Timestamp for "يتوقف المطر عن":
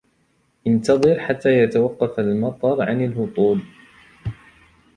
1.63-3.05